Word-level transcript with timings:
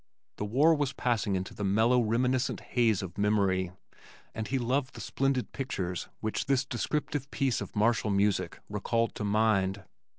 The 0.37 0.45
war 0.45 0.73
was 0.73 0.93
passing 0.93 1.35
into 1.35 1.53
the 1.53 1.63
mellow, 1.63 2.01
reminiscent 2.01 2.59
haze 2.71 3.03
of 3.03 3.19
memory 3.19 3.71
and 4.33 4.47
he 4.47 4.57
loved 4.57 4.95
the 4.95 4.99
splendid 4.99 5.51
pictures 5.51 6.09
which 6.21 6.47
this 6.47 6.65
descriptive 6.65 7.29
piece 7.29 7.61
of 7.61 7.75
martial 7.75 8.09
music 8.09 8.59
recalled 8.67 9.13
to 9.13 9.23
mind. 9.23 9.83